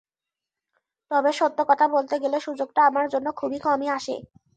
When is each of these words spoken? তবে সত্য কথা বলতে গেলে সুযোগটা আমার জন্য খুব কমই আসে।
তবে 1.11 1.31
সত্য 1.39 1.59
কথা 1.69 1.85
বলতে 1.95 2.15
গেলে 2.23 2.37
সুযোগটা 2.39 2.81
আমার 2.89 3.05
জন্য 3.13 3.27
খুব 3.39 3.51
কমই 3.65 3.87
আসে। 3.97 4.15